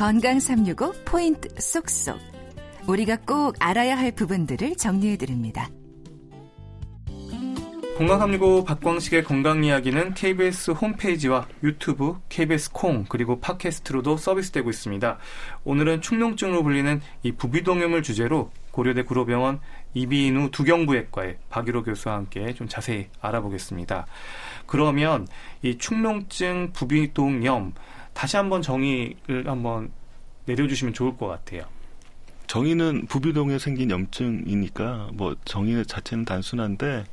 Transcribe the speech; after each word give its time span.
건강 0.00 0.40
365 0.40 0.94
포인트 1.04 1.50
쏙쏙. 1.60 2.18
우리가 2.88 3.18
꼭 3.26 3.54
알아야 3.60 3.98
할 3.98 4.12
부분들을 4.12 4.76
정리해 4.76 5.18
드립니다. 5.18 5.68
건강 7.98 8.18
365 8.18 8.64
박광식의 8.64 9.24
건강 9.24 9.62
이야기는 9.62 10.14
KBS 10.14 10.70
홈페이지와 10.70 11.46
유튜브, 11.62 12.18
KBS 12.30 12.72
콩 12.72 13.04
그리고 13.10 13.40
팟캐스트로도 13.40 14.16
서비스되고 14.16 14.70
있습니다. 14.70 15.18
오늘은 15.64 16.00
축농증으로 16.00 16.62
불리는 16.62 17.02
이 17.22 17.32
부비동염을 17.32 18.02
주제로 18.02 18.50
고려대 18.70 19.02
구로병원 19.02 19.60
이비인후 19.92 20.50
두경부외과의 20.50 21.36
박유로 21.50 21.82
교수와 21.82 22.14
함께 22.14 22.54
좀 22.54 22.68
자세히 22.68 23.08
알아보겠습니다. 23.20 24.06
그러면 24.64 25.28
이 25.60 25.76
축농증 25.76 26.70
부비동염 26.72 27.74
다시 28.12 28.36
한번 28.36 28.62
정의를 28.62 29.46
한번 29.46 29.90
내려주시면 30.46 30.94
좋을 30.94 31.16
것 31.16 31.26
같아요. 31.26 31.64
정의는 32.46 33.06
부비동에 33.06 33.60
생긴 33.60 33.90
염증이니까 33.90 35.10
뭐 35.12 35.36
정의 35.44 35.86
자체는 35.86 36.24
단순한데 36.24 37.04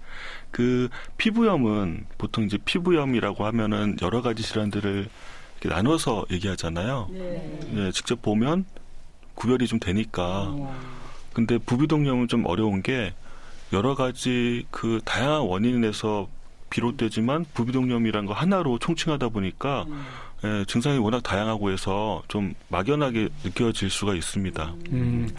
그 0.50 0.90
피부염은 1.18 2.08
보통 2.18 2.46
이제 2.46 2.58
피부염이라고 2.58 3.46
하면은 3.46 3.98
여러 4.02 4.24
가지 4.24 4.42
질환들을 4.42 5.08
이렇게 5.62 5.76
나눠서 5.76 6.26
얘기하잖아요. 6.32 7.10
네. 7.12 7.60
네 7.72 7.92
직접 7.92 8.22
보면 8.24 8.66
구별이 9.36 9.68
좀 9.68 9.80
되니까. 9.80 10.56
근데 11.34 11.60
부비동염은 11.60 12.28
좀 12.28 12.46
어려운 12.48 12.82
게 12.82 13.14
여러 13.74 13.94
가지 13.94 14.66
그 14.72 15.02
다양한 15.06 15.42
원인에서 15.42 16.28
비롯되지만 16.72 17.46
부비동염이란 17.54 18.26
거 18.26 18.34
하나로 18.34 18.80
총칭하다 18.80 19.30
보니까 19.30 19.86
음. 19.88 20.04
예, 20.44 20.66
증상이 20.66 20.98
워낙 21.00 21.24
다양하고 21.24 21.72
해서 21.72 22.22
좀 22.28 22.54
막연하게 22.70 23.30
느껴질 23.44 23.90
수가 23.90 24.14
있습니다. 24.14 24.74
음, 24.92 25.30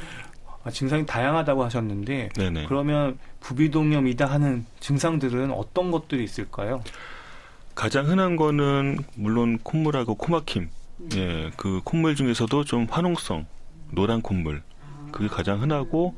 아, 0.64 0.70
증상이 0.70 1.06
다양하다고 1.06 1.64
하셨는데 1.64 2.30
네네. 2.34 2.66
그러면 2.66 3.18
부비동염이다 3.40 4.26
하는 4.26 4.66
증상들은 4.80 5.52
어떤 5.52 5.90
것들이 5.90 6.24
있을까요? 6.24 6.82
가장 7.74 8.06
흔한 8.08 8.34
거는 8.36 8.98
물론 9.14 9.58
콧물하고 9.62 10.16
코막힘. 10.16 10.68
음. 11.00 11.08
예, 11.14 11.50
그 11.56 11.80
콧물 11.84 12.16
중에서도 12.16 12.64
좀 12.64 12.86
화농성, 12.90 13.46
노란 13.92 14.20
콧물. 14.20 14.62
그게 15.12 15.28
가장 15.28 15.62
흔하고 15.62 16.16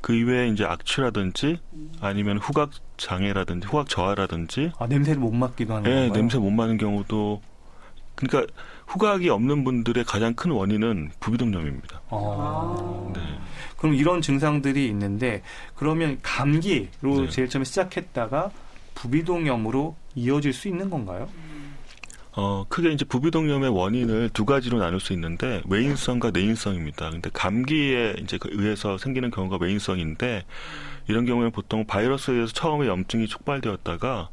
그 0.00 0.14
이외에 0.14 0.48
이제 0.48 0.64
악취라든지 0.64 1.60
아니면 2.00 2.38
후각 2.38 2.70
장애라든지 2.96 3.68
후각 3.68 3.88
저하라든지 3.88 4.72
아 4.78 4.86
냄새를 4.86 5.20
못 5.20 5.30
맡기도 5.32 5.74
하는 5.74 5.88
예, 5.88 5.94
건가요? 5.94 6.12
냄새 6.12 6.38
못 6.38 6.50
맡는 6.50 6.76
경우도 6.76 7.40
그러니까 8.14 8.52
후각이 8.86 9.28
없는 9.28 9.64
분들의 9.64 10.04
가장 10.04 10.34
큰 10.34 10.50
원인은 10.50 11.12
부비동염입니다. 11.20 12.02
아. 12.10 13.12
네. 13.14 13.20
그럼 13.76 13.94
이런 13.94 14.20
증상들이 14.20 14.86
있는데 14.88 15.42
그러면 15.74 16.18
감기로 16.22 17.22
네. 17.22 17.28
제일 17.28 17.48
처음에 17.48 17.64
시작했다가 17.64 18.50
부비동염으로 18.94 19.96
이어질 20.14 20.52
수 20.52 20.68
있는 20.68 20.90
건가요? 20.90 21.28
어, 22.34 22.64
크게 22.68 22.92
이제 22.92 23.04
부비동염의 23.04 23.70
원인을 23.70 24.30
두 24.32 24.44
가지로 24.46 24.78
나눌 24.78 25.00
수 25.00 25.12
있는데 25.12 25.62
외인성과 25.68 26.30
내인성입니다. 26.30 27.10
근데 27.10 27.30
감기에 27.32 28.16
이제 28.22 28.38
그 28.38 28.48
의해서 28.52 28.96
생기는 28.96 29.30
경우가 29.30 29.58
외인성인데 29.60 30.44
이런 31.08 31.26
경우에는 31.26 31.50
보통 31.50 31.86
바이러스에 31.86 32.34
의해서 32.34 32.52
처음에 32.52 32.86
염증이 32.86 33.26
촉발되었다가 33.26 34.30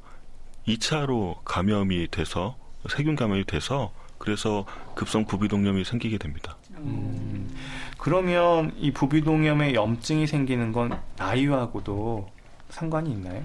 2차로 0.68 1.38
감염이 1.44 2.08
돼서 2.10 2.56
세균 2.88 3.16
감염이 3.16 3.44
돼서 3.46 3.92
그래서 4.18 4.66
급성 4.96 5.26
부비동염이 5.26 5.84
생기게 5.84 6.18
됩니다. 6.18 6.58
음, 6.78 7.50
그러면 7.98 8.74
이 8.78 8.92
부비동염에 8.92 9.74
염증이 9.74 10.28
생기는 10.28 10.72
건 10.72 11.00
나이와고도 11.18 12.30
상관이 12.70 13.12
있나요? 13.12 13.44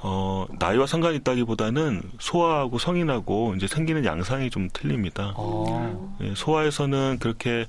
어, 0.00 0.46
나이와 0.58 0.86
상관이 0.86 1.16
있다기보다는 1.16 2.02
소아하고 2.20 2.78
성인하고 2.78 3.54
이제 3.56 3.66
생기는 3.66 4.04
양상이 4.04 4.50
좀 4.50 4.68
틀립니다. 4.72 5.34
아. 5.36 6.08
예, 6.20 6.34
소아에서는 6.36 7.18
그렇게 7.20 7.66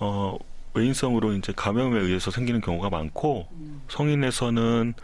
어, 0.00 0.36
외인성으로 0.74 1.34
이제 1.34 1.52
감염에 1.54 2.00
의해서 2.00 2.30
생기는 2.30 2.60
경우가 2.60 2.90
많고 2.90 3.46
성인에서는 3.88 4.94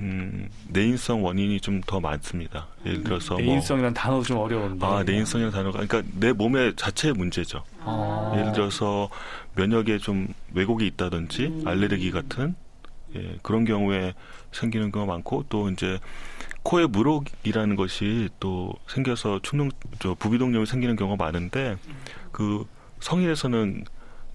음, 0.00 0.48
내인성 0.68 1.22
원인이 1.24 1.60
좀 1.60 1.80
더 1.86 2.00
많습니다. 2.00 2.66
예를 2.86 3.02
들어서 3.02 3.34
뭐 3.34 3.42
내인성이라는 3.42 3.92
뭐, 3.94 4.02
단어 4.02 4.22
좀 4.22 4.38
어려운데. 4.38 4.86
아, 4.86 5.02
내인성이라는 5.02 5.52
단어가 5.52 5.84
그러니까 5.84 6.02
내 6.18 6.32
몸의 6.32 6.74
자체의 6.76 7.14
문제죠. 7.14 7.62
아. 7.84 8.34
예를 8.36 8.52
들어서 8.52 9.08
면역에 9.56 9.98
좀 9.98 10.28
왜곡이 10.54 10.86
있다든지 10.86 11.46
음. 11.46 11.62
알레르기 11.66 12.10
같은 12.10 12.54
예, 13.16 13.36
그런 13.42 13.64
경우에 13.64 14.14
생기는 14.52 14.92
경우가 14.92 15.12
많고 15.12 15.44
또 15.48 15.68
이제 15.70 15.98
코에 16.62 16.86
물혹이라는 16.86 17.74
것이 17.76 18.28
또 18.38 18.72
생겨서 18.86 19.40
축농 19.42 19.70
저 19.98 20.14
부비동염이 20.14 20.66
생기는 20.66 20.94
경우가 20.96 21.22
많은데 21.24 21.76
그 22.32 22.64
성인에서는 23.00 23.84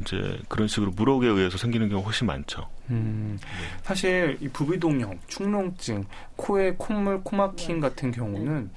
이제 0.01 0.39
그런 0.47 0.67
식으로 0.67 0.91
물혹에 0.91 1.28
의해서 1.28 1.57
생기는 1.57 1.89
경우가 1.89 2.07
훨씬 2.07 2.28
많죠. 2.28 2.67
음, 2.89 3.39
사실 3.83 4.38
이 4.41 4.47
부비동염, 4.50 5.19
축농증, 5.28 6.06
코에 6.35 6.75
콧물, 6.78 7.22
코막힘 7.23 7.79
같은 7.79 8.11
경우는 8.11 8.69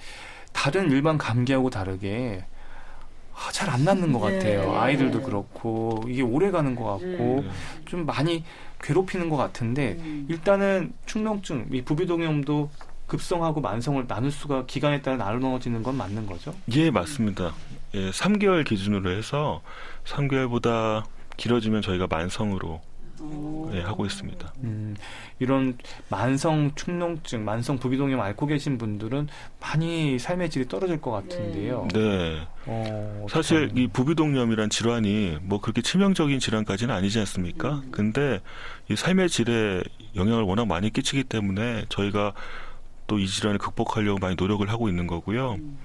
다른 0.52 0.90
일반 0.90 1.18
감기하고 1.18 1.70
다르게 1.70 2.44
아, 3.34 3.52
잘안 3.52 3.84
낫는 3.84 4.12
것 4.12 4.18
같아요. 4.18 4.72
네. 4.72 4.78
아이들도 4.78 5.22
그렇고 5.22 6.02
이게 6.08 6.22
오래 6.22 6.50
가는 6.50 6.74
것 6.74 6.84
같고 6.84 7.06
네. 7.06 7.50
좀 7.84 8.04
많이 8.04 8.44
괴롭히는 8.82 9.28
것 9.28 9.36
같은데 9.36 9.96
음. 10.00 10.26
일단은 10.28 10.92
축농증, 11.06 11.68
이 11.70 11.82
부비동염도 11.82 12.70
급성하고 13.06 13.60
만성을 13.60 14.06
나눌 14.06 14.30
수가 14.30 14.66
기간에 14.66 15.00
따라 15.02 15.16
나눠지는 15.16 15.82
건 15.82 15.96
맞는 15.96 16.26
거죠? 16.26 16.54
예, 16.72 16.90
맞습니다. 16.90 17.54
예, 17.94 18.10
3개월 18.10 18.64
기준으로 18.64 19.10
해서 19.10 19.62
3개월보다 20.04 21.04
길어지면 21.36 21.82
저희가 21.82 22.06
만성으로 22.08 22.80
예, 23.72 23.80
하고 23.80 24.06
있습니다. 24.06 24.54
음, 24.62 24.96
이런 25.40 25.76
만성 26.08 26.70
축농증, 26.76 27.44
만성 27.44 27.76
부비동염 27.78 28.20
앓고 28.20 28.46
계신 28.46 28.78
분들은 28.78 29.28
많이 29.60 30.18
삶의 30.18 30.50
질이 30.50 30.68
떨어질 30.68 31.00
것 31.00 31.10
같은데요. 31.10 31.88
네. 31.92 31.98
네. 31.98 32.48
어, 32.66 33.26
사실 33.28 33.72
이 33.74 33.88
부비동염이란 33.88 34.70
질환이 34.70 35.38
뭐 35.42 35.60
그렇게 35.60 35.82
치명적인 35.82 36.38
질환까지는 36.38 36.94
아니지 36.94 37.18
않습니까? 37.20 37.82
음. 37.84 37.88
근데 37.90 38.40
이 38.88 38.94
삶의 38.94 39.28
질에 39.30 39.82
영향을 40.14 40.44
워낙 40.44 40.66
많이 40.66 40.92
끼치기 40.92 41.24
때문에 41.24 41.86
저희가 41.88 42.34
또 43.08 43.18
이 43.18 43.26
질환을 43.26 43.58
극복하려고 43.58 44.18
많이 44.20 44.36
노력을 44.38 44.68
하고 44.70 44.88
있는 44.88 45.06
거고요. 45.06 45.54
음. 45.54 45.78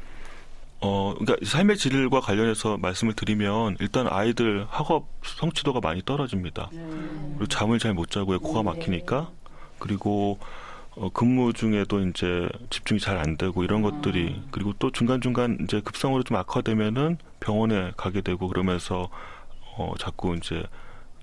어, 0.83 1.15
그러니까 1.17 1.45
삶의 1.45 1.77
질과 1.77 2.19
관련해서 2.19 2.77
말씀을 2.77 3.13
드리면 3.13 3.77
일단 3.79 4.07
아이들 4.07 4.65
학업 4.69 5.07
성취도가 5.23 5.79
많이 5.81 6.01
떨어집니다. 6.03 6.69
음. 6.73 7.35
그리고 7.37 7.47
잠을 7.47 7.79
잘 7.79 7.93
못 7.93 8.11
자고요. 8.11 8.39
코가 8.39 8.59
네. 8.59 8.65
막히니까. 8.65 9.29
그리고 9.79 10.39
어, 10.95 11.09
근무 11.09 11.53
중에도 11.53 11.99
이제 12.01 12.49
집중이 12.69 12.99
잘 12.99 13.17
안 13.17 13.37
되고 13.37 13.63
이런 13.63 13.85
아. 13.85 13.89
것들이 13.91 14.41
그리고 14.51 14.73
또 14.79 14.91
중간중간 14.91 15.59
이제 15.63 15.81
급성으로 15.81 16.23
좀 16.23 16.37
악화되면은 16.37 17.17
병원에 17.39 17.91
가게 17.97 18.21
되고 18.21 18.47
그러면서 18.47 19.09
어, 19.75 19.93
자꾸 19.97 20.35
이제 20.35 20.63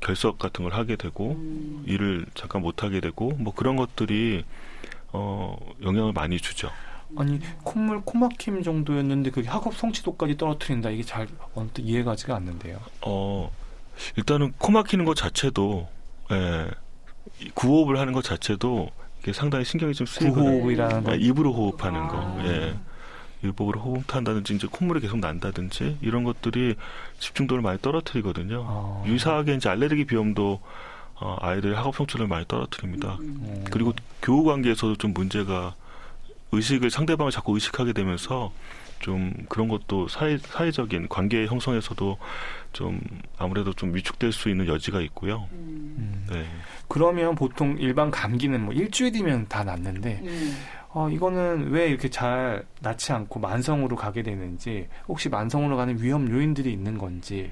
결석 0.00 0.38
같은 0.38 0.64
걸 0.64 0.72
하게 0.72 0.96
되고 0.96 1.32
음. 1.32 1.84
일을 1.86 2.26
잠깐 2.34 2.62
못 2.62 2.82
하게 2.82 3.00
되고 3.00 3.30
뭐 3.36 3.54
그런 3.54 3.76
것들이 3.76 4.44
어, 5.12 5.56
영향을 5.82 6.12
많이 6.12 6.38
주죠. 6.38 6.70
아니 7.16 7.40
콧물 7.64 8.02
코막힘 8.04 8.62
정도였는데 8.62 9.30
그게 9.30 9.48
학업 9.48 9.74
성취도까지 9.76 10.36
떨어뜨린다 10.36 10.90
이게 10.90 11.02
잘 11.02 11.26
언뜻 11.54 11.82
이해가지가 11.82 12.34
않는데요. 12.36 12.78
어 13.06 13.50
일단은 14.16 14.52
코 14.58 14.72
막히는 14.72 15.04
것 15.04 15.14
자체도 15.16 15.88
예, 16.32 16.70
구호흡을 17.54 17.98
하는 17.98 18.12
것 18.12 18.22
자체도 18.24 18.90
이게 19.20 19.32
상당히 19.32 19.64
신경이 19.64 19.94
좀 19.94 20.06
쓰이거든요. 20.06 20.50
구호흡이라는 20.50 21.04
거. 21.04 21.12
예, 21.12 21.16
입으로 21.16 21.52
호흡하는 21.52 22.00
아. 22.00 22.08
거. 22.08 22.44
예. 22.44 22.76
일법으로 23.42 23.80
호흡한다든지 23.80 24.54
이제 24.54 24.66
콧물이 24.70 25.00
계속 25.00 25.18
난다든지 25.18 25.96
이런 26.02 26.24
것들이 26.24 26.74
집중도를 27.20 27.62
많이 27.62 27.80
떨어뜨리거든요. 27.80 28.64
아. 28.66 29.02
유사하게 29.06 29.54
이제 29.54 29.68
알레르기 29.70 30.04
비염도 30.04 30.60
어, 31.22 31.36
아이들 31.40 31.76
학업 31.76 31.96
성취를 31.96 32.26
많이 32.26 32.46
떨어뜨립니다. 32.46 33.16
음. 33.20 33.64
그리고 33.70 33.92
교우 34.22 34.44
관계에서도 34.44 34.96
좀 34.96 35.12
문제가 35.12 35.74
의식을 36.52 36.90
상대방을 36.90 37.30
자꾸 37.30 37.54
의식하게 37.54 37.92
되면서 37.92 38.52
좀 39.00 39.32
그런 39.48 39.68
것도 39.68 40.08
사회, 40.08 40.36
사회적인 40.38 41.08
관계 41.08 41.46
형성에서도 41.46 42.18
좀 42.72 43.00
아무래도 43.38 43.72
좀 43.72 43.94
위축될 43.94 44.32
수 44.32 44.48
있는 44.50 44.66
여지가 44.66 45.00
있고요. 45.00 45.48
음. 45.52 46.26
네. 46.30 46.44
그러면 46.86 47.34
보통 47.34 47.76
일반 47.78 48.10
감기는 48.10 48.60
뭐 48.60 48.74
일주일이면 48.74 49.48
다 49.48 49.64
낫는데, 49.64 50.20
음. 50.22 50.56
어, 50.90 51.08
이거는 51.08 51.70
왜 51.70 51.88
이렇게 51.88 52.10
잘 52.10 52.64
낫지 52.80 53.12
않고 53.12 53.40
만성으로 53.40 53.96
가게 53.96 54.22
되는지, 54.22 54.88
혹시 55.08 55.28
만성으로 55.28 55.76
가는 55.76 56.00
위험 56.00 56.30
요인들이 56.30 56.70
있는 56.70 56.98
건지, 56.98 57.50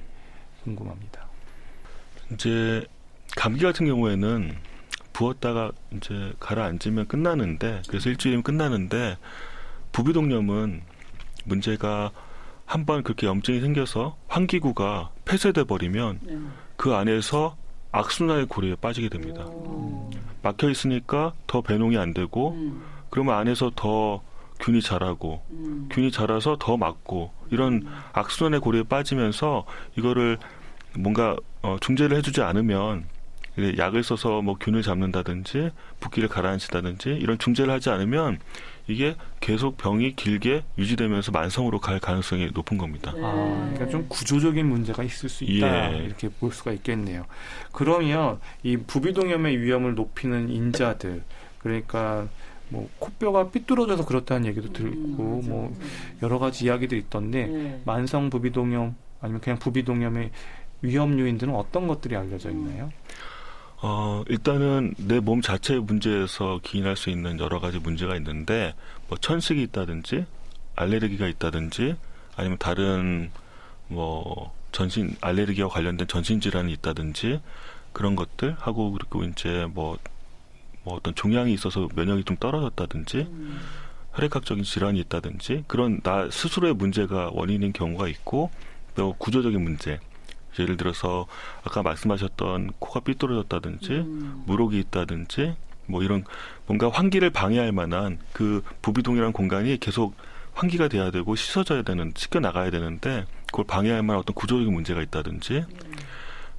궁금합니다. 0.63 1.27
이제 2.31 2.85
감기 3.35 3.63
같은 3.63 3.87
경우에는 3.87 4.55
부었다가 5.19 5.73
이제 5.91 6.31
가라앉으면 6.39 7.07
끝나는데 7.07 7.81
그래서 7.89 8.09
일주일이면 8.09 8.43
끝나는데 8.43 9.17
부비동염은 9.91 10.81
문제가 11.43 12.11
한번 12.65 13.03
그렇게 13.03 13.27
염증이 13.27 13.59
생겨서 13.59 14.15
환기구가 14.29 15.09
폐쇄돼 15.25 15.65
버리면 15.65 16.19
네. 16.21 16.37
그 16.77 16.93
안에서 16.93 17.57
악순환의 17.91 18.45
고리에 18.45 18.75
빠지게 18.75 19.09
됩니다. 19.09 19.43
오. 19.43 20.09
막혀 20.41 20.69
있으니까 20.69 21.33
더 21.47 21.61
배농이 21.61 21.97
안 21.97 22.13
되고 22.13 22.51
음. 22.51 22.81
그러면 23.09 23.35
안에서 23.35 23.71
더 23.75 24.21
균이 24.59 24.81
자라고 24.81 25.43
음. 25.49 25.89
균이 25.91 26.11
자라서 26.11 26.55
더 26.57 26.77
막고 26.77 27.31
이런 27.49 27.85
악순환의 28.13 28.61
고리에 28.61 28.83
빠지면서 28.83 29.65
이거를 29.97 30.37
뭔가 30.97 31.35
어, 31.61 31.75
중재를 31.81 32.15
해주지 32.17 32.41
않으면 32.41 33.05
약을 33.77 34.03
써서 34.03 34.41
뭐 34.41 34.55
균을 34.59 34.81
잡는다든지 34.81 35.71
붓기를 35.99 36.29
가라앉힌다든지 36.29 37.09
이런 37.09 37.37
중재를 37.37 37.73
하지 37.73 37.89
않으면 37.89 38.39
이게 38.87 39.15
계속 39.39 39.77
병이 39.77 40.15
길게 40.15 40.63
유지되면서 40.77 41.31
만성으로 41.31 41.79
갈 41.79 41.99
가능성이 41.99 42.49
높은 42.53 42.77
겁니다. 42.77 43.13
네. 43.13 43.21
아, 43.23 43.69
그러니까 43.73 43.87
좀 43.89 44.07
구조적인 44.09 44.65
문제가 44.65 45.03
있을 45.03 45.29
수 45.29 45.43
있다 45.43 45.93
예. 45.93 45.97
이렇게 46.03 46.29
볼 46.29 46.51
수가 46.51 46.71
있겠네요. 46.71 47.25
그러면 47.71 48.39
이 48.63 48.77
부비동염의 48.77 49.61
위험을 49.61 49.93
높이는 49.93 50.49
인자들 50.49 51.23
그러니까 51.59 52.27
뭐 52.69 52.89
코뼈가 52.99 53.49
삐뚤어져서 53.49 54.05
그렇다는 54.05 54.47
얘기도 54.47 54.73
들고 54.73 55.41
음. 55.43 55.49
뭐 55.49 55.77
여러 56.23 56.39
가지 56.39 56.65
이야기들이 56.65 56.99
있던데 57.01 57.45
네. 57.45 57.81
만성 57.85 58.29
부비동염 58.29 58.95
아니면 59.21 59.41
그냥 59.41 59.59
부비동염의 59.59 60.31
위험 60.81 61.19
요인들은 61.19 61.53
어떤 61.53 61.87
것들이 61.87 62.15
알려져 62.15 62.49
있나요? 62.49 62.91
어, 63.81 64.23
일단은 64.27 64.93
내 64.97 65.19
몸 65.21 65.41
자체의 65.41 65.79
문제에서 65.81 66.59
기인할 66.63 66.97
수 66.97 67.09
있는 67.09 67.39
여러 67.39 67.59
가지 67.59 67.79
문제가 67.79 68.15
있는데, 68.17 68.73
뭐 69.07 69.17
천식이 69.17 69.61
있다든지, 69.63 70.25
알레르기가 70.75 71.27
있다든지, 71.27 71.95
아니면 72.35 72.57
다른 72.57 73.31
뭐 73.87 74.53
전신 74.71 75.15
알레르기와 75.21 75.69
관련된 75.69 76.07
전신 76.07 76.39
질환이 76.39 76.71
있다든지 76.73 77.41
그런 77.91 78.15
것들 78.15 78.55
하고 78.59 78.91
그리고 78.91 79.23
이제 79.23 79.67
뭐, 79.73 79.97
뭐 80.83 80.95
어떤 80.95 81.15
종양이 81.15 81.53
있어서 81.53 81.87
면역이 81.95 82.23
좀 82.23 82.37
떨어졌다든지 82.37 83.17
음. 83.17 83.59
혈액학적인 84.13 84.63
질환이 84.63 84.99
있다든지 84.99 85.65
그런 85.67 86.01
나 86.01 86.29
스스로의 86.29 86.75
문제가 86.75 87.29
원인인 87.33 87.73
경우가 87.73 88.07
있고 88.07 88.51
또 88.95 89.13
구조적인 89.17 89.61
문제 89.61 89.99
예를 90.57 90.77
들어서 90.77 91.27
아까 91.63 91.83
말씀하셨던 91.83 92.73
코가 92.79 93.01
삐뚤어졌다든지 93.01 93.91
음. 93.91 94.43
물혹이 94.45 94.79
있다든지 94.79 95.55
뭐 95.85 96.03
이런 96.03 96.23
뭔가 96.65 96.89
환기를 96.89 97.31
방해할 97.31 97.71
만한 97.71 98.19
그 98.33 98.63
부비동이라는 98.81 99.33
공간이 99.33 99.79
계속 99.79 100.15
환기가 100.53 100.87
돼야 100.87 101.11
되고 101.11 101.35
씻어져야 101.35 101.83
되는 101.83 102.11
씻겨 102.15 102.39
나가야 102.39 102.69
되는데 102.71 103.25
그걸 103.47 103.65
방해할 103.65 104.03
만한 104.03 104.19
어떤 104.19 104.33
구조적인 104.35 104.71
문제가 104.73 105.01
있다든지 105.01 105.65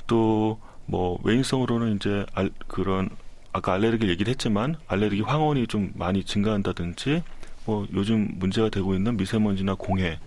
또뭐 0.06 1.20
외인성으로는 1.22 1.96
이제 1.96 2.26
알, 2.34 2.50
그런 2.66 3.10
아까 3.52 3.72
알레르기 3.74 4.08
얘기를 4.08 4.30
했지만 4.30 4.76
알레르기 4.88 5.22
황혼이 5.22 5.66
좀 5.66 5.92
많이 5.94 6.24
증가한다든지 6.24 7.22
뭐 7.66 7.86
요즘 7.92 8.28
문제가 8.38 8.68
되고 8.68 8.94
있는 8.94 9.16
미세먼지나 9.16 9.74
공해 9.74 10.18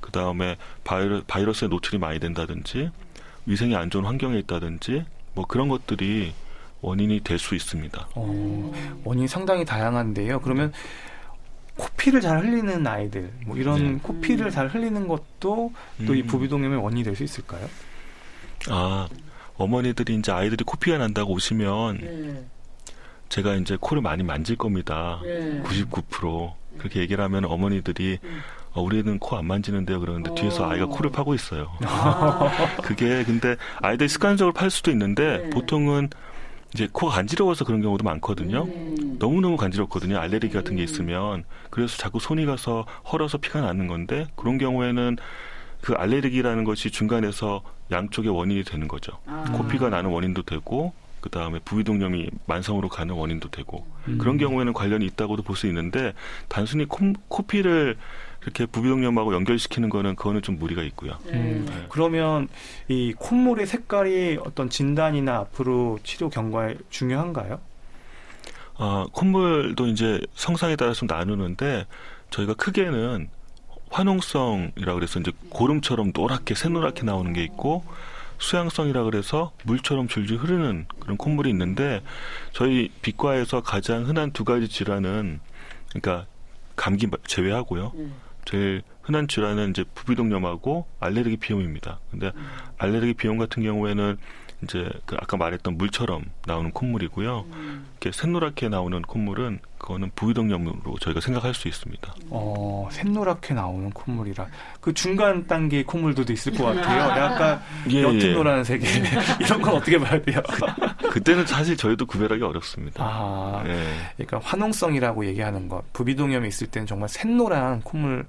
그 0.00 0.10
다음에 0.12 0.56
바이러, 0.84 1.22
바이러스에 1.26 1.68
노출이 1.68 1.98
많이 1.98 2.18
된다든지 2.18 2.90
위생이 3.46 3.74
안 3.76 3.90
좋은 3.90 4.04
환경에 4.04 4.38
있다든지 4.38 5.04
뭐 5.34 5.44
그런 5.46 5.68
것들이 5.68 6.32
원인이 6.82 7.20
될 7.20 7.38
수 7.38 7.54
있습니다. 7.54 8.08
어, 8.14 8.72
원인이 9.04 9.28
상당히 9.28 9.64
다양한데요. 9.64 10.40
그러면 10.40 10.72
코피를 11.76 12.20
잘 12.20 12.40
흘리는 12.44 12.86
아이들, 12.86 13.32
뭐 13.46 13.56
이런 13.56 13.94
네. 13.94 13.98
코피를 14.02 14.50
잘 14.50 14.68
흘리는 14.68 15.06
것도 15.08 15.72
또이 16.06 16.22
음. 16.22 16.26
부비동염의 16.26 16.78
원인이 16.82 17.04
될 17.04 17.16
수 17.16 17.22
있을까요? 17.24 17.66
아 18.68 19.08
어머니들이 19.56 20.14
이제 20.16 20.32
아이들이 20.32 20.64
코피가 20.64 20.98
난다고 20.98 21.32
오시면 21.32 21.98
네. 21.98 22.44
제가 23.30 23.54
이제 23.54 23.76
코를 23.80 24.02
많이 24.02 24.22
만질 24.22 24.56
겁니다. 24.56 25.20
네. 25.22 25.62
99% 25.62 26.52
그렇게 26.78 27.00
얘기를 27.00 27.22
하면 27.24 27.44
어머니들이 27.44 28.18
음. 28.22 28.40
어, 28.72 28.82
우리는 28.82 29.18
코 29.18 29.36
안 29.36 29.46
만지는데요 29.46 30.00
그러는데 30.00 30.34
뒤에서 30.34 30.64
어. 30.64 30.70
아이가 30.70 30.86
코를 30.86 31.10
파고 31.10 31.34
있어요. 31.34 31.70
아. 31.84 32.50
그게 32.82 33.24
근데 33.24 33.56
아이들이 33.82 34.08
습관적으로 34.08 34.52
팔 34.52 34.70
수도 34.70 34.90
있는데 34.90 35.38
네. 35.38 35.50
보통은 35.50 36.08
이제 36.74 36.88
코가 36.92 37.16
간지러워서 37.16 37.64
그런 37.64 37.82
경우도 37.82 38.04
많거든요. 38.04 38.64
음. 38.64 39.16
너무너무 39.18 39.56
간지럽거든요. 39.56 40.18
알레르기 40.18 40.54
같은 40.54 40.76
게 40.76 40.82
음. 40.82 40.84
있으면. 40.84 41.44
그래서 41.70 41.96
자꾸 41.96 42.20
손이 42.20 42.46
가서 42.46 42.86
헐어서 43.10 43.38
피가 43.38 43.60
나는 43.60 43.88
건데 43.88 44.26
그런 44.36 44.56
경우에는 44.56 45.16
그 45.80 45.94
알레르기라는 45.94 46.62
것이 46.64 46.90
중간에서 46.92 47.62
양쪽의 47.90 48.30
원인이 48.30 48.62
되는 48.62 48.86
거죠. 48.86 49.18
아. 49.26 49.44
코피가 49.52 49.88
나는 49.88 50.10
원인도 50.10 50.42
되고 50.42 50.92
그 51.20 51.28
다음에 51.28 51.58
부비동염이 51.64 52.28
만성으로 52.46 52.88
가는 52.88 53.14
원인도 53.14 53.50
되고 53.50 53.84
음. 54.06 54.18
그런 54.18 54.38
경우에는 54.38 54.72
관련이 54.72 55.04
있다고도 55.06 55.42
볼 55.42 55.56
수 55.56 55.66
있는데 55.66 56.12
단순히 56.48 56.84
코, 56.84 57.12
코피를 57.28 57.96
이렇게 58.42 58.66
부비동염하고 58.66 59.34
연결시키는 59.34 59.88
거는 59.90 60.16
그거는 60.16 60.42
좀 60.42 60.58
무리가 60.58 60.82
있고요. 60.82 61.18
음, 61.26 61.66
네. 61.68 61.86
그러면 61.90 62.48
이 62.88 63.12
콧물의 63.18 63.66
색깔이 63.66 64.38
어떤 64.44 64.70
진단이나 64.70 65.36
앞으로 65.36 65.98
치료 66.02 66.30
경과에 66.30 66.76
중요한가요? 66.88 67.60
아, 68.76 69.06
콧물도 69.12 69.86
이제 69.88 70.20
성상에 70.34 70.76
따라 70.76 70.92
좀 70.94 71.06
나누는데 71.06 71.86
저희가 72.30 72.54
크게는 72.54 73.28
환홍성이라 73.90 74.94
그래서 74.94 75.20
이제 75.20 75.32
고름처럼 75.50 76.12
노랗게 76.14 76.54
새노랗게 76.54 77.02
나오는 77.02 77.32
게 77.32 77.42
있고 77.44 77.84
수양성이라 78.38 79.04
그래서 79.04 79.52
물처럼 79.64 80.08
줄줄 80.08 80.38
흐르는 80.38 80.86
그런 80.98 81.16
콧물이 81.18 81.50
있는데 81.50 82.00
저희 82.52 82.90
비과에서 83.02 83.60
가장 83.60 84.06
흔한 84.06 84.30
두 84.32 84.44
가지 84.44 84.66
질환은 84.66 85.40
그러니까 85.90 86.26
감기 86.74 87.06
제외하고요. 87.26 87.92
네. 87.94 88.08
제일 88.50 88.82
흔한 89.02 89.28
질환은 89.28 89.70
이제 89.70 89.84
부비동염하고 89.94 90.86
알레르기 90.98 91.36
비염입니다. 91.36 92.00
근데 92.10 92.32
음. 92.34 92.46
알레르기 92.78 93.14
비염 93.14 93.38
같은 93.38 93.62
경우에는 93.62 94.18
이제 94.62 94.90
그 95.06 95.16
아까 95.20 95.36
말했던 95.36 95.78
물처럼 95.78 96.24
나오는 96.46 96.70
콧물이고요. 96.70 97.46
음. 97.52 97.86
이렇게 98.00 98.12
샛노랗게 98.16 98.68
나오는 98.68 99.00
콧물은 99.02 99.60
그거는 99.78 100.10
부위동염으로 100.14 100.98
저희가 101.00 101.20
생각할 101.20 101.54
수 101.54 101.66
있습니다. 101.68 102.14
어, 102.28 102.88
샛노랗게 102.92 103.54
나오는 103.54 103.90
콧물이라 103.90 104.46
그 104.80 104.92
중간 104.92 105.46
단계의 105.46 105.84
콧물들도 105.84 106.32
있을 106.32 106.52
것 106.54 106.64
같아요. 106.64 107.00
약간 107.22 107.62
예, 107.90 108.02
옅은 108.02 108.20
예. 108.20 108.32
노란색의 108.32 108.88
이런 109.40 109.62
건 109.62 109.74
어떻게 109.76 109.98
봐야 109.98 110.20
돼요? 110.20 110.42
그 111.10 111.20
때는 111.22 111.46
사실 111.46 111.76
저희도 111.76 112.04
구별하기 112.06 112.42
어렵습니다. 112.42 113.02
아, 113.02 113.62
예. 113.66 113.86
그러니까 114.16 114.40
환홍성이라고 114.46 115.24
얘기하는 115.26 115.68
것. 115.68 115.90
부비동염이 115.94 116.48
있을 116.48 116.66
때는 116.66 116.86
정말 116.86 117.08
샛노란 117.08 117.80
콧물 117.82 118.26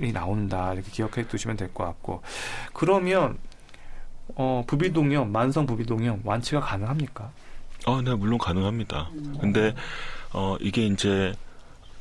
이 0.00 0.12
나온다. 0.12 0.72
이렇게 0.72 0.90
기억해 0.90 1.26
두시면 1.28 1.56
될 1.56 1.68
것 1.74 1.84
같고. 1.84 2.22
그러면 2.72 3.36
어, 4.36 4.64
부비동염, 4.66 5.32
만성 5.32 5.66
부비동염 5.66 6.22
완치가 6.24 6.60
가능합니까? 6.60 7.30
어, 7.86 8.02
네, 8.02 8.14
물론 8.14 8.38
가능합니다. 8.38 9.08
음. 9.12 9.36
근데 9.40 9.74
어 10.32 10.56
이게 10.60 10.86
이제 10.86 11.32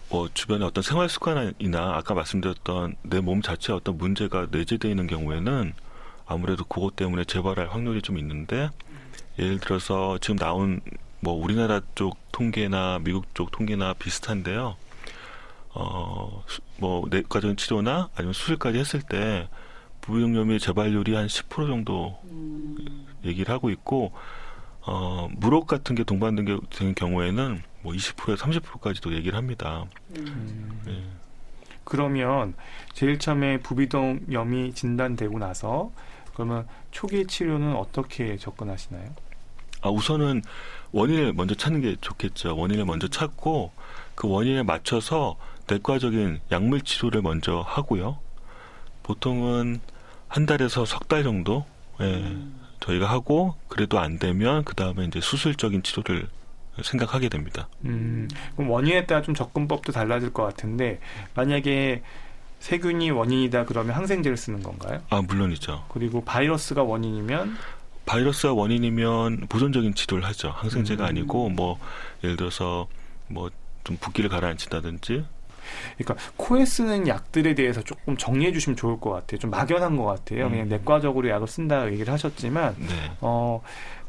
뭐 0.10 0.28
주변의 0.34 0.68
어떤 0.68 0.82
생활 0.84 1.08
습관이나 1.10 1.96
아까 1.96 2.14
말씀드렸던 2.14 2.96
내 3.04 3.22
몸 3.22 3.42
자체에 3.42 3.76
어떤 3.76 3.98
문제가 3.98 4.48
내재되어 4.52 4.90
있는 4.92 5.08
경우에는 5.08 5.74
아무래도 6.28 6.64
그것 6.66 6.96
때문에 6.96 7.24
재발할 7.26 7.70
확률이 7.70 8.02
좀 8.02 8.18
있는데 8.18 8.70
예를 9.40 9.60
들어서 9.60 10.18
지금 10.20 10.38
나온 10.38 10.82
뭐 11.22 11.34
우리나라 11.34 11.82
쪽 11.96 12.18
통계나 12.32 13.00
미국 13.04 13.34
쪽 13.34 13.52
통계나 13.52 13.94
비슷한데요. 13.94 14.76
어 15.74 16.44
뭐 16.82 17.06
내과적인 17.10 17.58
치료나 17.58 18.08
아니면 18.16 18.32
수술까지 18.34 18.78
했을 18.80 19.02
때 19.02 19.50
부비동염의 20.02 20.60
재발률이 20.60 21.16
한 21.16 21.28
10% 21.28 21.68
정도 21.68 22.20
음. 22.26 23.06
얘기를 23.26 23.54
하고 23.54 23.70
있고 23.70 24.12
어 24.82 25.28
물혹 25.36 25.68
같은 25.68 25.96
게 25.96 26.04
동반된 26.04 26.46
경우에는 26.96 27.62
뭐 27.82 27.94
20%에서 27.94 28.46
30%까지도 28.46 29.14
얘기를 29.14 29.38
합니다. 29.38 29.86
음. 30.18 30.82
예. 30.88 31.04
그러면 31.84 32.54
제일 32.94 33.20
처음에 33.20 33.60
부비동염이 33.60 34.74
진단되고 34.74 35.40
나서 35.40 35.92
그러면 36.34 36.68
초기 36.92 37.26
치료는 37.26 37.76
어떻게 37.76 38.38
접근하시나요? 38.38 39.10
아 39.82 39.90
우선은 39.90 40.42
원인을 40.92 41.34
먼저 41.34 41.56
찾는 41.56 41.82
게 41.82 41.96
좋겠죠. 42.00 42.56
원인을 42.58 42.86
먼저 42.86 43.08
찾고 43.08 43.72
그 44.16 44.28
원인에 44.30 44.64
맞춰서 44.64 45.38
내과적인 45.68 46.40
약물 46.52 46.82
치료를 46.82 47.22
먼저 47.22 47.64
하고요. 47.66 48.20
보통은 49.14 49.82
한 50.28 50.46
달에서 50.46 50.86
석 50.86 51.08
달 51.08 51.24
정도 51.24 51.66
예, 52.00 52.38
저희가 52.80 53.08
하고 53.10 53.56
그래도 53.68 53.98
안 54.00 54.20
되면 54.20 54.64
그 54.64 54.76
다음에 54.76 55.06
이제 55.06 55.20
수술적인 55.20 55.82
치료를 55.82 56.28
생각하게 56.84 57.28
됩니다. 57.30 57.68
음, 57.86 58.28
그럼 58.56 58.70
원인에 58.70 59.06
따라 59.08 59.24
좀 59.24 59.34
접근법도 59.34 59.92
달라질 59.92 60.32
것 60.32 60.44
같은데 60.44 61.00
만약에 61.34 62.04
세균이 62.60 63.10
원인이다 63.10 63.66
그러면 63.66 63.96
항생제를 63.96 64.38
쓰는 64.38 64.62
건가요? 64.62 65.02
아 65.10 65.22
물론이죠. 65.24 65.86
그리고 65.90 66.24
바이러스가 66.24 66.84
원인이면 66.84 67.58
바이러스가 68.06 68.54
원인이면 68.54 69.48
보존적인 69.50 69.96
치료를 69.96 70.24
하죠. 70.26 70.50
항생제가 70.52 71.06
음. 71.06 71.10
아니고 71.10 71.50
뭐 71.50 71.80
예를 72.24 72.38
들어서 72.38 72.88
뭐 73.28 73.50
좀 73.86 73.96
붓기를 73.98 74.30
가라앉힌다든지 74.30 75.26
그러니까 75.98 76.16
코에 76.38 76.66
쓰는 76.66 77.08
약들에 77.08 77.56
대해서 77.56 77.82
조금 77.82 78.18
정리해 78.18 78.52
주시면 78.52 78.76
좋을 78.78 79.00
것 79.00 79.12
같아요. 79.12 79.40
좀 79.40 79.52
막연한 79.52 79.98
것 79.98 80.06
같아요. 80.06 80.46
음. 80.46 80.52
그냥 80.52 80.70
내과적으로 80.70 81.30
약을 81.30 81.48
쓴다 81.48 81.92
얘기를 81.92 82.12
하셨지만 82.14 82.76
네. 82.78 83.12
어, 83.22 83.62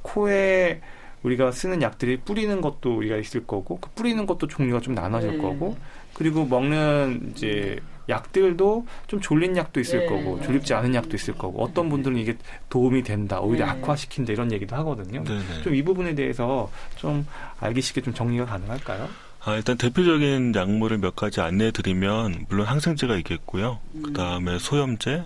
코에 0.03 0.81
우리가 1.23 1.53
쓰는 1.53 1.83
약들이 1.83 2.21
뿌리는 2.21 2.61
것도 2.61 2.97
우리가 2.97 3.17
있을 3.17 3.47
거고 3.47 3.79
그 3.79 3.91
뿌리는 3.91 4.25
것도 4.25 4.47
종류가 4.47 4.81
좀 4.81 4.95
나눠질 4.95 5.33
네. 5.33 5.39
거고 5.39 5.77
그리고 6.15 6.45
먹는 6.47 7.33
이제 7.33 7.79
약들도 8.09 8.87
좀 9.07 9.21
졸린 9.21 9.57
약도 9.57 9.81
있을 9.81 10.01
네. 10.01 10.07
거고 10.07 10.41
졸립지 10.43 10.75
않은 10.75 10.95
약도 10.95 11.17
있을 11.17 11.35
거고 11.35 11.63
어떤 11.63 11.89
분들은 11.89 12.17
이게 12.17 12.37
도움이 12.69 13.03
된다 13.03 13.41
오히려 13.41 13.67
네. 13.67 13.73
악화시킨다 13.73 14.33
이런 14.33 14.51
얘기도 14.53 14.75
하거든요. 14.77 15.23
네네. 15.23 15.63
좀이 15.63 15.83
부분에 15.83 16.15
대해서 16.15 16.71
좀 16.97 17.27
알기 17.61 17.81
쉽게 17.81 18.01
좀 18.01 18.13
정리가 18.13 18.47
가능할까요? 18.47 19.09
아, 19.43 19.55
일단 19.57 19.79
대표적인 19.79 20.55
약물을 20.55 20.99
몇 20.99 21.17
가지 21.17 21.41
안내해 21.41 21.71
드리면 21.71 22.47
물론 22.49 22.67
항생제가 22.67 23.17
있겠고요. 23.19 23.79
그 24.03 24.13
다음에 24.13 24.59
소염제, 24.59 25.25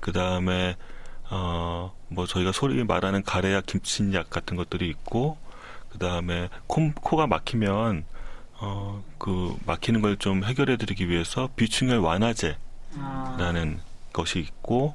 그 0.00 0.12
다음에 0.12 0.76
어, 1.30 1.92
뭐 2.08 2.26
저희가 2.26 2.52
소리 2.52 2.82
말하는 2.84 3.22
가래약, 3.22 3.66
김치약 3.66 4.28
같은 4.30 4.56
것들이 4.56 4.88
있고, 4.90 5.38
그 5.90 5.98
다음에 5.98 6.48
코가 6.66 7.26
막히면 7.26 8.04
어, 8.60 9.02
그 9.18 9.56
막히는 9.66 10.02
걸 10.02 10.16
좀 10.18 10.44
해결해 10.44 10.76
드리기 10.76 11.08
위해서 11.08 11.48
비충혈 11.56 11.98
완화제라는 12.00 12.58
아. 12.98 14.12
것이 14.12 14.40
있고, 14.40 14.94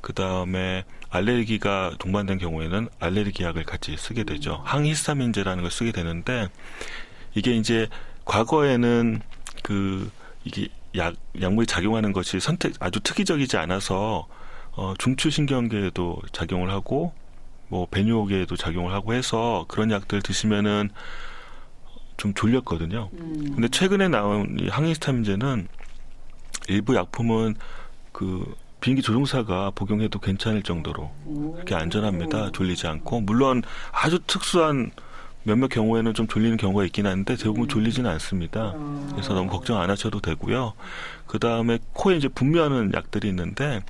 그 0.00 0.12
다음에 0.12 0.84
알레르기가 1.10 1.96
동반된 1.98 2.38
경우에는 2.38 2.88
알레르기 3.00 3.42
약을 3.44 3.64
같이 3.64 3.96
쓰게 3.96 4.24
되죠. 4.24 4.60
항히스타민제라는 4.64 5.62
걸 5.62 5.70
쓰게 5.70 5.92
되는데 5.92 6.48
이게 7.34 7.52
이제 7.52 7.88
과거에는 8.24 9.20
그 9.62 10.10
이게 10.44 10.68
약 10.96 11.14
약물이 11.40 11.66
작용하는 11.66 12.12
것이 12.12 12.40
선택 12.40 12.74
아주 12.80 13.00
특이적이지 13.00 13.56
않아서 13.56 14.26
어, 14.72 14.94
중추신경계에도 14.98 16.20
작용을 16.32 16.70
하고 16.70 17.12
뭐 17.68 17.86
배뇨계에도 17.90 18.56
작용을 18.56 18.92
하고 18.92 19.14
해서 19.14 19.64
그런 19.68 19.90
약들 19.90 20.22
드시면은 20.22 20.90
좀 22.16 22.34
졸렸거든요. 22.34 23.08
음. 23.14 23.52
근데 23.54 23.68
최근에 23.68 24.08
나온 24.08 24.58
이 24.60 24.68
항히스타민제는 24.68 25.68
일부 26.68 26.94
약품은 26.94 27.54
그 28.12 28.54
비행기 28.80 29.02
조종사가 29.02 29.70
복용해도 29.74 30.18
괜찮을 30.18 30.62
정도로 30.62 31.10
그렇게 31.54 31.74
안전합니다. 31.74 32.50
졸리지 32.52 32.86
않고 32.86 33.22
물론 33.22 33.62
아주 33.92 34.18
특수한 34.26 34.90
몇몇 35.44 35.68
경우에는 35.68 36.14
좀 36.14 36.26
졸리는 36.28 36.56
경우가 36.56 36.84
있긴 36.86 37.06
한데 37.06 37.36
대부분 37.36 37.68
졸리지는 37.68 38.08
않습니다. 38.10 38.72
그래서 39.10 39.34
너무 39.34 39.50
걱정 39.50 39.80
안 39.80 39.90
하셔도 39.90 40.20
되고요. 40.20 40.74
그 41.26 41.38
다음에 41.38 41.78
코에 41.94 42.16
이제 42.16 42.28
분비하는 42.28 42.92
약들이 42.94 43.28
있는데 43.28 43.82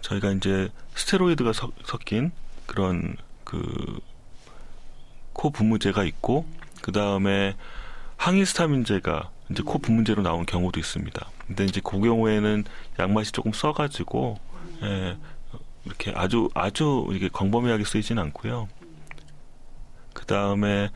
저희가 0.00 0.30
이제 0.32 0.68
스테로이드가 0.94 1.52
섞- 1.52 1.74
섞인 1.84 2.32
그런 2.66 3.16
그 3.44 3.60
코 5.38 5.50
분무제가 5.50 6.02
있고 6.04 6.46
그 6.80 6.92
다음에 6.92 7.54
항히스타민제가 8.16 9.28
이제 9.50 9.62
코 9.62 9.78
분무제로 9.78 10.22
나온 10.22 10.46
경우도 10.46 10.80
있습니다. 10.80 11.30
근데 11.46 11.64
이제 11.66 11.82
그 11.84 12.00
경우에는 12.00 12.64
약 12.98 13.10
맛이 13.10 13.32
조금 13.32 13.52
써가지고 13.52 14.38
예, 14.82 15.16
이렇게 15.84 16.12
아주 16.16 16.48
아주 16.54 17.06
이게 17.12 17.28
광범위하게 17.30 17.84
쓰이진 17.84 18.18
않고요. 18.18 18.68
그 20.26 20.34
다음에 20.34 20.90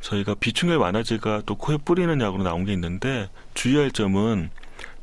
저희가 0.00 0.34
비충혈 0.34 0.76
완화제가 0.76 1.42
또 1.46 1.54
코에 1.54 1.76
뿌리는 1.76 2.20
약으로 2.20 2.42
나온 2.42 2.64
게 2.64 2.72
있는데 2.72 3.30
주의할 3.54 3.92
점은 3.92 4.50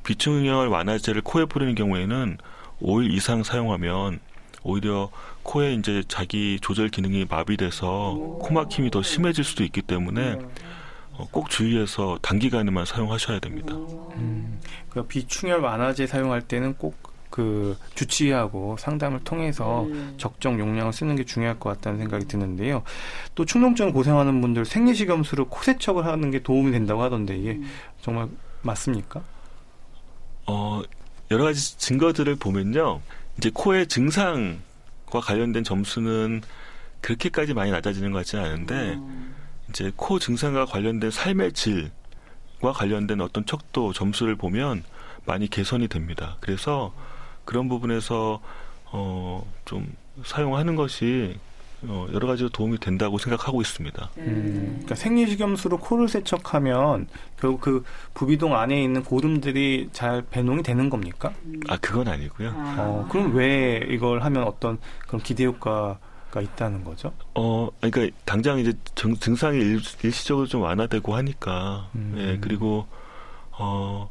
비충혈 0.04 0.68
완화제를 0.68 1.22
코에 1.22 1.46
뿌리는 1.46 1.74
경우에는 1.76 2.38
5일 2.82 3.14
이상 3.14 3.44
사용하면 3.44 4.20
오히려 4.64 5.10
코에 5.44 5.74
이제 5.76 6.04
자기 6.10 6.60
조절 6.62 6.90
기능이 6.90 7.26
마비돼서 7.30 8.16
코막힘이 8.42 8.92
더 8.92 9.02
심해질 9.02 9.46
수도 9.46 9.64
있기 9.64 9.82
때문에 9.82 10.38
어, 11.14 11.28
꼭 11.32 11.50
주의해서 11.50 12.20
단기간에만 12.22 12.86
사용하셔야 12.86 13.40
됩니다. 13.40 13.76
음, 13.76 14.60
그 14.90 15.04
비충혈 15.04 15.62
완화제 15.62 16.06
사용할 16.06 16.42
때는 16.42 16.76
꼭 16.76 17.09
그 17.30 17.78
주치의하고 17.96 18.78
상담을 18.80 19.24
통해서 19.24 19.84
음. 19.84 20.16
적정 20.18 20.60
용량을 20.60 20.92
쓰는 20.94 21.16
게 21.16 21.24
중요할 21.24 21.60
것 21.60 21.70
같다는 21.70 22.00
생각이 22.00 22.26
드는데요. 22.26 22.84
또 23.36 23.46
충농증 23.46 23.92
고생하는 23.92 24.42
분들 24.42 24.66
생리식염수로 24.66 25.50
코 25.50 25.64
세척을 25.64 26.06
하는 26.06 26.32
게 26.32 26.42
도움이 26.42 26.72
된다고 26.72 27.04
하던데 27.04 27.38
이게 27.38 27.52
음. 27.52 27.70
정말 28.02 28.28
맞습니까? 28.62 29.22
어, 30.48 30.82
여러 31.32 31.44
가지 31.44 31.78
증거들을 31.78 32.36
보면요. 32.38 33.02
이제 33.38 33.52
코의 33.54 33.88
증상과 33.88 35.22
관련된 35.24 35.64
점수는 35.64 36.42
그렇게까지 37.02 37.54
많이 37.54 37.72
낮아지는 37.72 38.12
것 38.12 38.20
같지는 38.20 38.44
않은데 38.44 38.74
음. 38.96 39.36
이제 39.70 39.92
코 39.96 40.20
증상과 40.20 40.66
관련된 40.66 41.12
삶의 41.12 41.54
질과 41.54 42.74
관련된 42.74 43.22
어떤 43.22 43.46
척도 43.46 43.94
점수를 43.94 44.36
보면 44.36 44.84
많이 45.26 45.48
개선이 45.48 45.88
됩니다. 45.88 46.38
그래서 46.40 46.92
그런 47.50 47.68
부분에서 47.68 48.40
어, 48.92 49.52
좀 49.66 49.92
사용하는 50.24 50.76
것이 50.76 51.36
어, 51.82 52.06
여러 52.14 52.28
가지로 52.28 52.50
도움이 52.50 52.78
된다고 52.78 53.18
생각하고 53.18 53.60
있습니다. 53.60 54.12
음, 54.20 54.68
그러니까 54.74 54.94
생리식염수로 54.94 55.80
코를 55.80 56.08
세척하면 56.10 57.08
결국 57.40 57.62
그 57.62 57.84
부비동 58.14 58.56
안에 58.56 58.80
있는 58.84 59.04
고름들이 59.04 59.90
잘 59.94 60.22
배농이 60.30 60.62
되는 60.62 60.92
겁니까? 60.92 61.34
아 61.68 61.78
그건 61.78 62.08
아니고요. 62.08 62.54
어, 62.56 63.08
그럼 63.10 63.34
왜 63.34 63.84
이걸 63.90 64.22
하면 64.22 64.44
어떤 64.44 64.78
그런 65.08 65.20
기대 65.24 65.46
효과 65.46 65.98
가 66.30 66.42
있다는 66.42 66.84
거죠? 66.84 67.12
어, 67.34 67.70
그러니까 67.82 68.16
당장 68.26 68.60
이제 68.60 68.74
증, 68.94 69.16
증상이 69.16 69.58
일, 69.58 69.82
일시적으로 70.04 70.46
좀 70.46 70.62
완화되고 70.62 71.16
하니까, 71.16 71.90
음. 71.96 72.14
예, 72.20 72.38
그리고 72.40 72.86
어, 73.58 74.08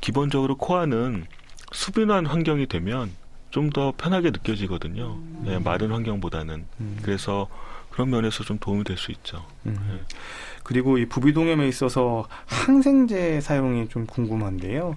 기본적으로 0.00 0.56
코아는 0.56 1.26
수분한 1.72 2.26
환경이 2.26 2.66
되면 2.66 3.10
좀 3.50 3.68
더 3.70 3.92
편하게 3.96 4.30
느껴지거든요. 4.30 5.18
예, 5.46 5.58
마른 5.58 5.90
환경보다는. 5.92 6.64
음. 6.80 6.98
그래서 7.02 7.48
그런 7.90 8.08
면에서 8.08 8.44
좀 8.44 8.58
도움이 8.58 8.84
될 8.84 8.96
수 8.96 9.12
있죠. 9.12 9.44
음. 9.66 10.00
그리고 10.62 10.96
이 10.96 11.04
부비동염에 11.06 11.68
있어서 11.68 12.26
항생제 12.46 13.42
사용이 13.42 13.88
좀 13.90 14.06
궁금한데요. 14.06 14.96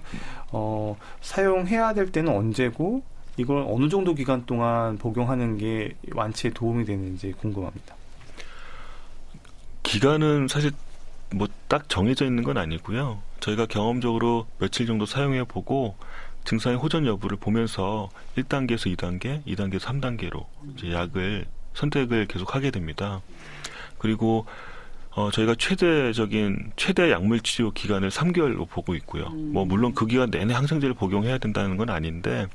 어, 0.52 0.96
사용해야 1.20 1.92
될 1.92 2.10
때는 2.12 2.34
언제고 2.34 3.02
이걸 3.36 3.62
어느 3.68 3.90
정도 3.90 4.14
기간 4.14 4.46
동안 4.46 4.96
복용하는 4.96 5.58
게 5.58 5.94
완치에 6.14 6.50
도움이 6.52 6.86
되는지 6.86 7.32
궁금합니다. 7.32 7.94
기간은 9.82 10.48
사실 10.48 10.72
뭐 11.34 11.46
딱 11.68 11.88
정해져 11.88 12.24
있는 12.24 12.44
건 12.44 12.56
아니고요. 12.58 13.20
저희가 13.40 13.66
경험적으로 13.66 14.46
며칠 14.60 14.86
정도 14.86 15.04
사용해 15.04 15.44
보고 15.44 15.96
증상의 16.46 16.78
호전 16.78 17.06
여부를 17.06 17.36
보면서 17.36 18.08
1단계에서 18.36 18.96
2단계, 18.96 19.44
2단계에서 19.44 19.80
3단계로 19.80 20.46
이제 20.76 20.92
약을 20.92 21.46
선택을 21.74 22.26
계속 22.26 22.54
하게 22.54 22.70
됩니다. 22.70 23.20
그리고 23.98 24.46
어, 25.10 25.30
저희가 25.30 25.54
최대적인 25.58 26.72
최대 26.76 27.10
약물 27.10 27.40
치료 27.40 27.70
기간을 27.72 28.10
3개월로 28.10 28.68
보고 28.68 28.94
있고요. 28.94 29.30
뭐 29.30 29.64
물론 29.64 29.94
그 29.94 30.06
기간 30.06 30.30
내내 30.30 30.54
항생제를 30.54 30.94
복용해야 30.94 31.38
된다는 31.38 31.76
건 31.76 31.90
아닌데 31.90 32.46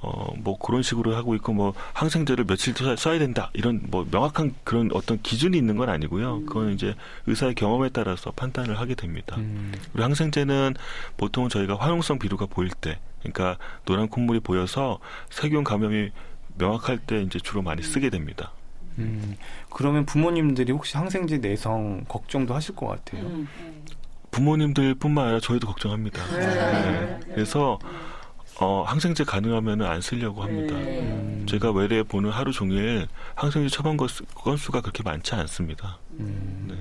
어, 0.00 0.32
뭐 0.36 0.58
그런 0.58 0.82
식으로 0.82 1.16
하고 1.16 1.34
있고 1.34 1.52
뭐 1.52 1.74
항생제를 1.94 2.44
며칠 2.44 2.74
더 2.74 2.94
써야 2.94 3.18
된다 3.18 3.50
이런 3.52 3.80
뭐 3.88 4.06
명확한 4.10 4.54
그런 4.64 4.90
어떤 4.92 5.20
기준이 5.22 5.56
있는 5.56 5.76
건 5.76 5.88
아니고요. 5.88 6.42
그건 6.46 6.72
이제 6.72 6.94
의사의 7.26 7.54
경험에 7.54 7.88
따라서 7.88 8.30
판단을 8.30 8.78
하게 8.78 8.94
됩니다. 8.94 9.36
음, 9.38 9.72
우리 9.94 10.02
항생제는 10.02 10.74
보통은 11.16 11.48
저희가 11.48 11.76
화용성 11.76 12.18
비루가 12.18 12.46
보일 12.46 12.70
때, 12.70 13.00
그러니까 13.20 13.58
노란 13.84 14.08
콧물이 14.08 14.40
보여서 14.40 14.98
세균 15.30 15.64
감염이 15.64 16.10
명확할 16.56 16.98
때 16.98 17.22
이제 17.22 17.38
주로 17.38 17.62
많이 17.62 17.82
쓰게 17.82 18.10
됩니다. 18.10 18.52
음, 18.98 19.36
그러면 19.70 20.04
부모님들이 20.06 20.72
혹시 20.72 20.96
항생제 20.96 21.38
내성 21.38 22.04
걱정도 22.08 22.54
하실 22.54 22.74
것 22.74 22.86
같아요. 22.88 23.22
음. 23.26 23.48
부모님들뿐만 24.30 25.24
아니라 25.24 25.40
저희도 25.40 25.66
걱정합니다. 25.68 26.24
네. 26.36 27.20
그래서 27.32 27.78
어, 28.60 28.82
항생제 28.82 29.22
가능하면 29.24 29.82
안 29.82 30.00
쓰려고 30.00 30.42
합니다. 30.42 30.74
음. 30.74 31.46
제가 31.48 31.70
외래에 31.70 32.02
보는 32.02 32.30
하루 32.30 32.50
종일 32.52 33.06
항생제 33.36 33.68
처방 33.68 33.96
건수- 33.96 34.24
건수가 34.34 34.80
그렇게 34.80 35.02
많지 35.04 35.34
않습니다. 35.36 35.98
음. 36.18 36.66
네. 36.68 36.74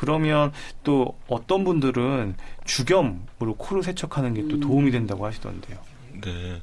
그러면 0.00 0.50
또 0.82 1.14
어떤 1.28 1.62
분들은 1.62 2.34
주겸으로 2.64 3.56
코를 3.58 3.82
세척하는 3.82 4.32
게또 4.32 4.54
음. 4.54 4.60
도움이 4.60 4.90
된다고 4.92 5.26
하시던데요. 5.26 5.78
네. 6.22 6.62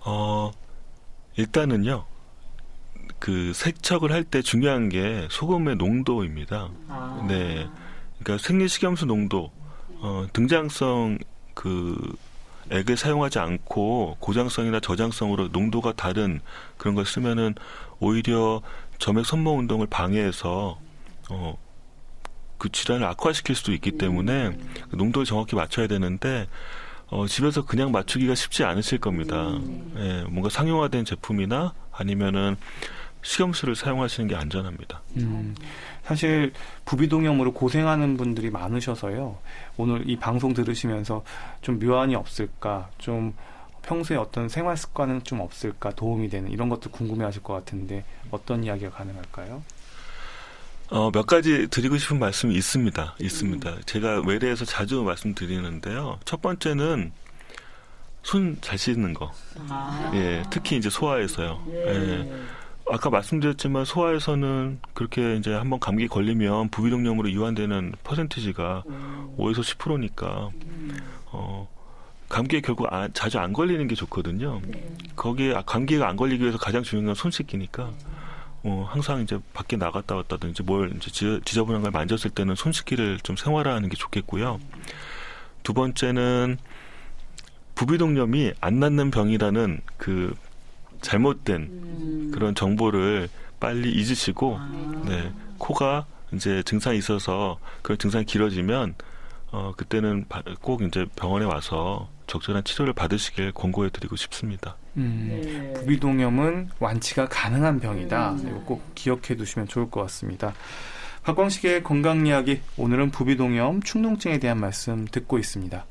어, 0.00 0.50
일단은요, 1.36 2.06
그 3.18 3.52
세척을 3.52 4.10
할 4.10 4.24
때 4.24 4.40
중요한 4.40 4.88
게 4.88 5.28
소금의 5.30 5.76
농도입니다. 5.76 6.70
아. 6.88 7.26
네. 7.28 7.68
그러니까 8.18 8.42
생리식염수 8.42 9.04
농도, 9.04 9.50
어, 10.00 10.26
등장성 10.32 11.18
그 11.52 11.94
액을 12.70 12.96
사용하지 12.96 13.38
않고 13.38 14.16
고장성이나 14.18 14.80
저장성으로 14.80 15.48
농도가 15.48 15.92
다른 15.92 16.40
그런 16.78 16.94
걸 16.94 17.04
쓰면은 17.04 17.54
오히려 18.00 18.62
점액 18.98 19.26
손모 19.26 19.58
운동을 19.58 19.88
방해해서 19.88 20.78
어, 21.28 21.58
그 22.62 22.70
질환을 22.70 23.04
악화시킬 23.08 23.56
수도 23.56 23.72
있기 23.72 23.98
때문에 23.98 24.56
그 24.88 24.94
농도를 24.94 25.26
정확히 25.26 25.56
맞춰야 25.56 25.88
되는데 25.88 26.46
어, 27.08 27.26
집에서 27.26 27.66
그냥 27.66 27.90
맞추기가 27.90 28.36
쉽지 28.36 28.62
않으실 28.62 28.98
겁니다. 28.98 29.58
예, 29.96 30.24
뭔가 30.28 30.48
상용화된 30.48 31.04
제품이나 31.04 31.74
아니면은 31.90 32.56
식염수를 33.22 33.74
사용하시는 33.74 34.28
게 34.28 34.36
안전합니다. 34.36 35.02
음, 35.16 35.56
사실 36.04 36.52
부비동염으로 36.84 37.52
고생하는 37.52 38.16
분들이 38.16 38.48
많으셔서요. 38.50 39.38
오늘 39.76 40.08
이 40.08 40.16
방송 40.16 40.54
들으시면서 40.54 41.24
좀 41.62 41.80
묘안이 41.80 42.14
없을까, 42.14 42.90
좀 42.98 43.34
평소에 43.82 44.16
어떤 44.16 44.48
생활 44.48 44.76
습관은 44.76 45.24
좀 45.24 45.40
없을까 45.40 45.90
도움이 45.90 46.28
되는 46.28 46.48
이런 46.48 46.68
것도 46.68 46.90
궁금해하실 46.90 47.42
것 47.42 47.54
같은데 47.54 48.04
어떤 48.30 48.62
이야기가 48.62 48.92
가능할까요? 48.92 49.64
어, 50.92 51.10
몇 51.10 51.26
가지 51.26 51.66
드리고 51.68 51.96
싶은 51.96 52.18
말씀이 52.18 52.54
있습니다. 52.54 53.14
있습니다. 53.20 53.76
제가 53.86 54.22
외래에서 54.26 54.64
자주 54.66 55.02
말씀드리는데요. 55.02 56.18
첫 56.26 56.42
번째는 56.42 57.12
손 58.22 58.58
잘 58.60 58.78
씻는 58.78 59.14
거. 59.14 59.32
아. 59.68 60.10
예, 60.14 60.42
특히 60.50 60.76
이제 60.76 60.88
소아에서요. 60.90 61.64
예. 61.72 62.32
아까 62.90 63.08
말씀드렸지만 63.10 63.84
소아에서는 63.84 64.80
그렇게 64.92 65.36
이제 65.36 65.52
한번 65.54 65.80
감기 65.80 66.06
걸리면 66.08 66.68
부비동염으로 66.68 67.28
이완되는 67.28 67.92
퍼센티지가 68.04 68.84
5에서 69.38 69.60
10%니까 69.62 70.50
어 71.26 71.68
감기에 72.28 72.60
결국 72.60 72.92
안- 72.92 73.12
자주 73.14 73.38
안 73.38 73.52
걸리는 73.52 73.86
게 73.88 73.94
좋거든요. 73.94 74.60
거기에 75.16 75.54
아- 75.54 75.62
감기가 75.62 76.06
안 76.08 76.16
걸리기 76.16 76.42
위해서 76.42 76.58
가장 76.58 76.82
중요한 76.82 77.06
건 77.06 77.14
손 77.14 77.30
씻기니까 77.30 77.90
어 78.64 78.86
항상 78.88 79.20
이제 79.22 79.38
밖에 79.54 79.76
나갔다 79.76 80.14
왔다든지 80.14 80.62
뭘 80.62 80.92
이제 80.96 81.10
지- 81.10 81.40
지저분한 81.44 81.82
걸 81.82 81.90
만졌을 81.90 82.30
때는 82.30 82.54
손 82.54 82.72
씻기를 82.72 83.18
좀 83.20 83.34
생활화하는 83.36 83.88
게 83.88 83.96
좋겠고요. 83.96 84.60
두 85.64 85.72
번째는 85.74 86.58
부비동염이 87.74 88.52
안 88.60 88.78
낫는 88.80 89.10
병이라는 89.10 89.80
그 89.96 90.34
잘못된 91.00 92.30
그런 92.32 92.54
정보를 92.54 93.28
빨리 93.58 93.90
잊으시고 93.92 94.58
네 95.06 95.32
코가 95.58 96.06
이제 96.32 96.62
증상이 96.64 96.98
있어서 96.98 97.58
그 97.82 97.96
증상이 97.96 98.24
길어지면 98.24 98.94
어 99.52 99.72
그때는 99.76 100.24
바- 100.28 100.42
꼭 100.60 100.82
이제 100.82 101.04
병원에 101.14 101.44
와서 101.44 102.08
적절한 102.26 102.64
치료를 102.64 102.94
받으시길 102.94 103.52
권고해 103.52 103.90
드리고 103.90 104.16
싶습니다. 104.16 104.76
음, 104.96 105.72
부비동염은 105.76 106.70
완치가 106.80 107.28
가능한 107.28 107.78
병이다. 107.80 108.36
이거 108.40 108.60
꼭 108.64 108.82
기억해 108.94 109.36
두시면 109.36 109.68
좋을 109.68 109.90
것 109.90 110.00
같습니다. 110.02 110.54
박광식의 111.24 111.82
건강 111.84 112.26
이야기 112.26 112.60
오늘은 112.76 113.10
부비동염, 113.10 113.82
축농증에 113.82 114.38
대한 114.38 114.58
말씀 114.58 115.06
듣고 115.06 115.38
있습니다. 115.38 115.84